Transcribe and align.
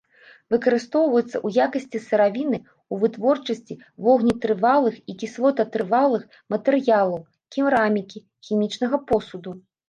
Выкарыстоўваецца 0.53 1.33
ў 1.45 1.65
якасці 1.65 1.99
сыравіны 2.05 2.59
ў 2.61 2.95
вытворчасці 3.03 3.77
вогнетрывалых 4.05 4.97
і 5.13 5.15
кіслотатрывалых 5.25 6.23
матэрыялаў, 6.55 7.21
керамікі, 7.57 8.25
хімічнага 8.51 8.97
посуду. 9.15 9.51